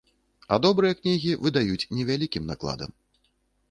А 0.55 0.57
добрыя 0.65 0.97
кнігі 1.01 1.35
выдаюць 1.45 1.89
невялікім 2.01 2.43
накладам. 2.53 3.01